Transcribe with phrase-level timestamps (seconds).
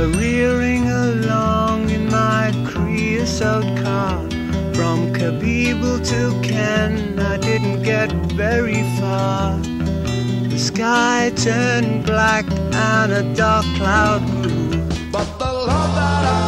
[0.00, 4.18] careering along in my creosote car.
[4.72, 8.10] From Kabibel to Ken, I didn't get
[8.44, 9.58] very far.
[10.52, 14.70] The sky turned black and a dark cloud grew.
[15.12, 16.39] But the love that I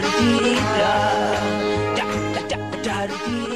[0.00, 0.08] da
[1.96, 3.55] da da da da da